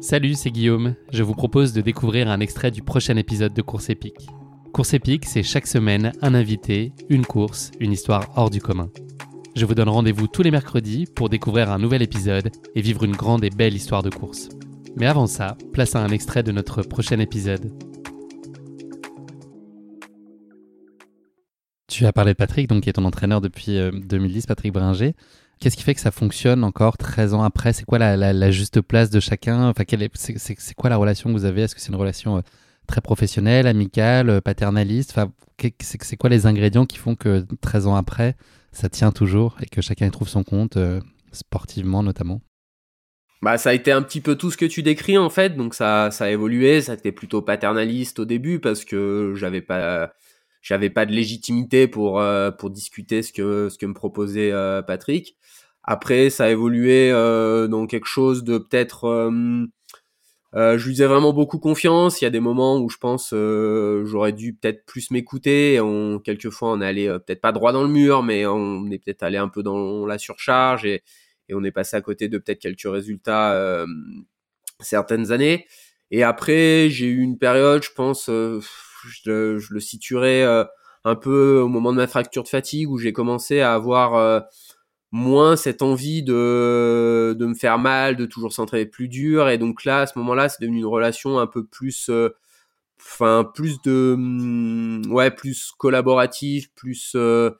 [0.00, 0.94] Salut, c'est Guillaume.
[1.12, 4.28] Je vous propose de découvrir un extrait du prochain épisode de Course épique.
[4.72, 8.88] Course épique, c'est chaque semaine un invité, une course, une histoire hors du commun.
[9.54, 13.14] Je vous donne rendez-vous tous les mercredis pour découvrir un nouvel épisode et vivre une
[13.14, 14.48] grande et belle histoire de course.
[14.96, 17.70] Mais avant ça, place à un extrait de notre prochain épisode.
[21.88, 25.14] Tu as parlé de Patrick, donc, qui est ton entraîneur depuis 2010, euh, Patrick Bringer.
[25.60, 27.74] Qu'est-ce qui fait que ça fonctionne encore 13 ans après?
[27.74, 29.68] C'est quoi la, juste place de chacun?
[29.68, 29.84] Enfin,
[30.16, 31.62] C'est quoi la relation que vous avez?
[31.62, 32.40] Est-ce que c'est une relation euh,
[32.86, 35.10] très professionnelle, amicale, euh, paternaliste?
[35.10, 35.30] Enfin,
[35.80, 38.36] C'est quoi les ingrédients qui font que 13 ans après,
[38.72, 40.98] ça tient toujours et que chacun y trouve son compte, euh,
[41.30, 42.40] sportivement notamment?
[43.42, 45.74] Bah, ça a été un petit peu tout ce que tu décris en fait, donc
[45.74, 50.12] ça, ça a évolué, ça a été plutôt paternaliste au début parce que j'avais pas,
[50.60, 52.22] j'avais pas de légitimité pour
[52.58, 54.52] pour discuter ce que ce que me proposait
[54.86, 55.36] Patrick.
[55.82, 59.04] Après, ça a évolué euh, dans quelque chose de peut-être.
[59.04, 59.66] Euh,
[60.56, 62.20] euh, je lui faisais vraiment beaucoup confiance.
[62.20, 65.80] Il y a des moments où je pense euh, j'aurais dû peut-être plus m'écouter.
[65.80, 69.22] On, quelquefois, on est allé peut-être pas droit dans le mur, mais on est peut-être
[69.22, 71.02] allé un peu dans la surcharge et,
[71.48, 73.84] et on est passé à côté de peut-être quelques résultats
[74.80, 75.66] certaines années.
[76.10, 78.28] Et après, j'ai eu une période, je pense,
[79.08, 80.44] je, le situerais
[81.04, 84.44] un peu au moment de ma fracture de fatigue où j'ai commencé à avoir
[85.12, 89.48] moins cette envie de, de me faire mal, de toujours s'entraîner plus dur.
[89.48, 92.30] Et donc là, à ce moment-là, c'est devenu une relation un peu plus, euh,
[93.00, 97.50] enfin, plus de, mm, ouais, plus collaborative, plus euh,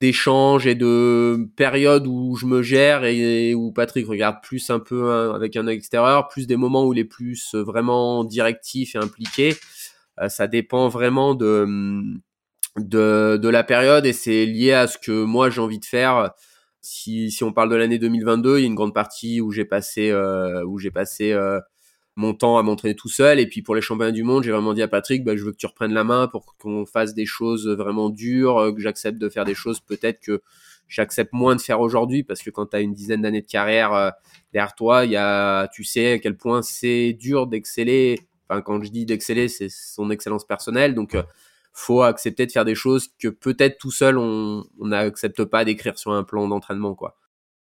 [0.00, 5.10] d'échanges et de périodes où je me gère et, où Patrick regarde plus un peu
[5.10, 8.98] hein, avec un extérieur, plus des moments où il est plus euh, vraiment directif et
[8.98, 9.54] impliqué.
[10.28, 12.20] Ça dépend vraiment de, mm,
[12.78, 16.32] de, de la période et c'est lié à ce que moi j'ai envie de faire
[16.86, 19.64] si, si on parle de l'année 2022, il y a une grande partie où j'ai
[19.64, 21.60] passé, euh, où j'ai passé euh,
[22.14, 23.40] mon temps à m'entraîner tout seul.
[23.40, 25.52] Et puis pour les championnats du monde, j'ai vraiment dit à Patrick, bah, je veux
[25.52, 29.18] que tu reprennes la main pour qu'on fasse des choses vraiment dures, euh, que j'accepte
[29.18, 30.42] de faire des choses peut-être que
[30.88, 34.12] j'accepte moins de faire aujourd'hui parce que quand tu as une dizaine d'années de carrière
[34.52, 38.20] derrière toi, il y a, tu sais à quel point c'est dur d'exceller.
[38.48, 40.94] Quand je dis d'exceller, c'est son excellence personnelle.
[40.94, 41.16] Donc,
[41.72, 46.12] faut accepter de faire des choses que peut-être tout seul on n'accepte pas d'écrire sur
[46.12, 47.18] un plan d'entraînement quoi.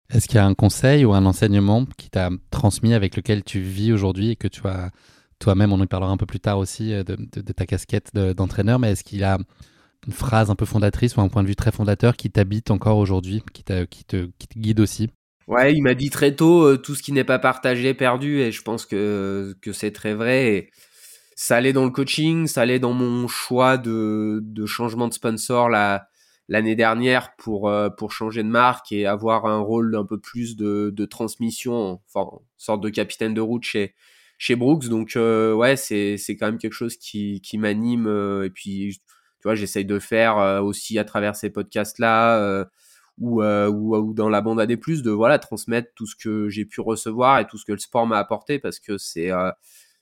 [0.10, 3.62] Est-ce qu'il y a un conseil ou un enseignement qui t'a transmis avec lequel tu
[3.62, 4.92] vis aujourd'hui et que tu as
[5.40, 8.92] toi-même, on en parlera un peu plus tard aussi euh, de, ta casquette d'entraîneur, mais
[8.92, 9.38] est-ce qu'il a
[10.08, 12.98] une phrase un peu fondatrice ou un point de vue très fondateur qui t'habite encore
[12.98, 13.86] aujourd'hui, qui, te,
[14.56, 15.10] guide aussi?
[15.48, 18.52] Ouais, il m'a dit très tôt euh, tout ce qui n'est pas partagé perdu et
[18.52, 20.48] je pense que, que c'est très vrai.
[20.56, 20.72] Et
[21.36, 25.70] ça allait dans le coaching, ça allait dans mon choix de, de changement de sponsor
[25.70, 26.08] la,
[26.50, 30.56] l'année dernière pour, euh, pour changer de marque et avoir un rôle un peu plus
[30.56, 33.96] de, de transmission, enfin, sorte de capitaine de route chez,
[34.38, 34.88] chez Brooks.
[34.90, 38.08] Donc, euh, ouais, c'est, c'est quand même quelque chose qui, qui m'anime.
[38.08, 39.00] Euh, et puis,
[39.42, 42.66] tu vois, j'essaye de faire aussi à travers ces podcasts-là.
[43.20, 46.82] Ou, ou, ou, dans la bande AD+, de voilà transmettre tout ce que j'ai pu
[46.82, 49.30] recevoir et tout ce que le sport m'a apporté parce que c'est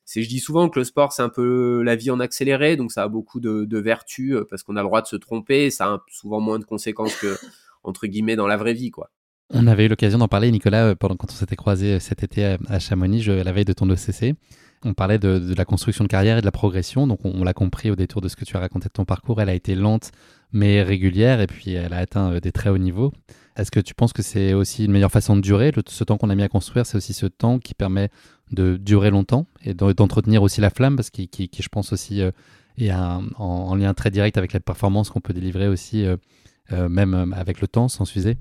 [0.05, 2.91] c'est je dis souvent que le sport c'est un peu la vie en accéléré donc
[2.91, 5.85] ça a beaucoup de, vertus euh, parce qu'on a le droit de se tromper ça
[5.85, 7.37] a souvent moins de conséquences que
[7.83, 9.09] entre guillemets dans la vraie vie quoi.
[9.53, 12.23] On avait eu l'occasion d'en parler Nicolas euh, pendant quand on s'était croisé euh, cet
[12.23, 14.35] été à Chamonix je, la veille de ton OCC
[14.83, 17.91] on parlait de, la construction de carrière et de la progression donc on, l'a compris
[17.91, 19.39] au détour de ce que tu as raconté de ton parcours.
[19.39, 20.11] Elle a été lente
[20.51, 23.13] mais régulière et puis elle a atteint des très hauts niveaux.
[23.57, 25.71] Est-ce que tu penses que c'est aussi une meilleure façon de durer?
[25.87, 28.09] Ce temps qu'on a mis à construire, c'est aussi ce temps qui permet
[28.51, 32.31] de durer longtemps et d'entretenir aussi la flamme, parce qu'il, qui, je pense aussi, euh,
[32.77, 36.17] est en, lien très direct avec la performance qu'on peut délivrer aussi, euh,
[36.71, 38.37] euh, même avec le temps, sans s'user.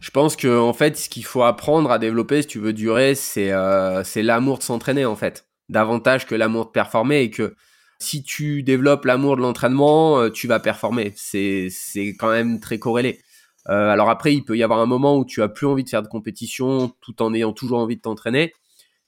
[0.00, 3.14] Je pense que en fait, ce qu'il faut apprendre à développer si tu veux durer,
[3.14, 7.54] c'est euh, c'est l'amour de s'entraîner en fait, davantage que l'amour de performer et que
[8.02, 11.12] si tu développes l'amour de l'entraînement, euh, tu vas performer.
[11.16, 11.70] C'est
[12.18, 13.20] quand même très corrélé.
[13.68, 15.88] Euh, alors après, il peut y avoir un moment où tu as plus envie de
[15.88, 18.52] faire de compétition tout en ayant toujours envie de t'entraîner,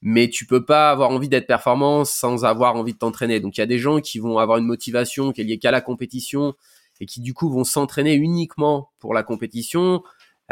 [0.00, 3.41] mais tu peux pas avoir envie d'être performant sans avoir envie de t'entraîner.
[3.41, 5.73] Donc il y a des gens qui vont avoir une motivation qui est liée qu'à
[5.73, 6.55] la compétition
[7.00, 10.02] et qui du coup vont s'entraîner uniquement pour la compétition.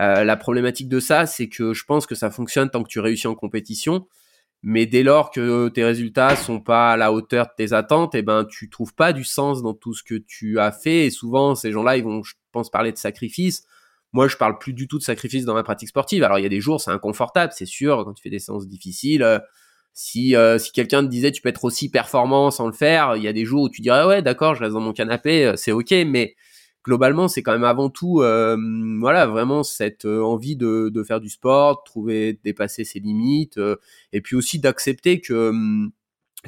[0.01, 2.99] Euh, la problématique de ça, c'est que je pense que ça fonctionne tant que tu
[2.99, 4.09] réussis en compétition,
[4.63, 8.23] mais dès lors que tes résultats sont pas à la hauteur de tes attentes, eh
[8.23, 11.07] ben tu trouves pas du sens dans tout ce que tu as fait.
[11.07, 13.65] Et souvent, ces gens-là, ils vont, je pense, parler de sacrifice.
[14.13, 16.23] Moi, je parle plus du tout de sacrifice dans ma pratique sportive.
[16.23, 18.69] Alors, il y a des jours, c'est inconfortable, c'est sûr, quand tu fais des séances
[18.69, 19.23] difficiles.
[19.23, 19.39] Euh,
[19.95, 23.23] si euh, si quelqu'un te disait tu peux être aussi performant sans le faire, il
[23.23, 25.73] y a des jours où tu dirais ouais d'accord, je reste dans mon canapé, c'est
[25.73, 26.35] ok, mais
[26.85, 28.57] globalement, c'est quand même avant tout, euh,
[28.99, 33.59] voilà, vraiment cette euh, envie de, de, faire du sport, de trouver, dépasser ses limites,
[33.59, 33.77] euh,
[34.13, 35.93] et puis aussi d'accepter que hum,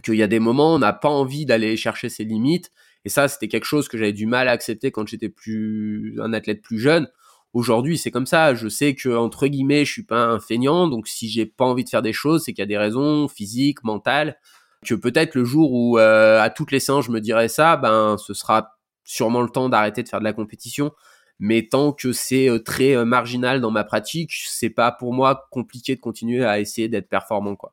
[0.02, 2.70] qu'il y a des moments on n'a pas envie d'aller chercher ses limites.
[3.04, 6.32] Et ça, c'était quelque chose que j'avais du mal à accepter quand j'étais plus un
[6.32, 7.08] athlète plus jeune.
[7.52, 8.54] Aujourd'hui, c'est comme ça.
[8.54, 11.84] Je sais que entre guillemets, je suis pas un feignant, donc si j'ai pas envie
[11.84, 14.38] de faire des choses, c'est qu'il y a des raisons physiques, mentales.
[14.84, 18.34] Que peut-être le jour où à toutes les séances je me dirais ça, ben ce
[18.34, 18.73] sera
[19.04, 20.92] sûrement le temps d'arrêter de faire de la compétition.
[21.38, 25.46] Mais tant que c'est euh, très euh, marginal dans ma pratique, c'est pas pour moi
[25.50, 27.72] compliqué de continuer à essayer d'être performant, quoi.